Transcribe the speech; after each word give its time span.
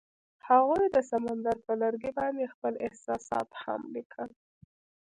هغوی 0.47 0.85
د 0.95 0.97
سمندر 1.11 1.55
پر 1.65 1.75
لرګي 1.81 2.11
باندې 2.19 2.51
خپل 2.53 2.73
احساسات 2.87 3.47
هم 3.63 3.81
لیکل. 3.95 4.29